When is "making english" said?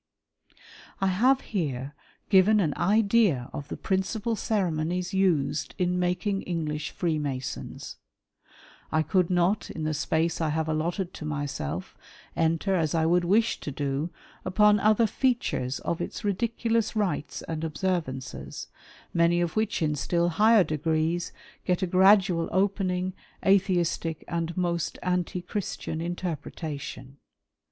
5.99-6.89